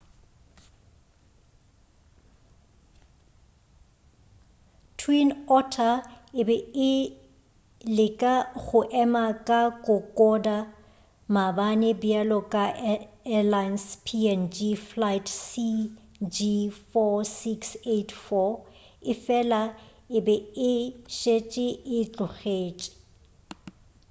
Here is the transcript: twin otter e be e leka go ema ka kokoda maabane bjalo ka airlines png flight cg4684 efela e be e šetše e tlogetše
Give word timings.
twin 4.99 5.29
otter 5.57 5.93
e 6.41 6.43
be 6.47 6.57
e 6.91 6.93
leka 7.97 8.33
go 8.65 8.79
ema 9.03 9.25
ka 9.47 9.61
kokoda 9.85 10.57
maabane 11.33 11.89
bjalo 12.01 12.39
ka 12.53 12.63
airlines 13.35 13.85
png 14.05 14.57
flight 14.89 15.27
cg4684 15.49 18.49
efela 19.11 19.61
e 20.17 20.19
be 20.25 20.35
e 20.69 20.71
šetše 21.19 21.67
e 21.97 21.99
tlogetše 22.13 22.91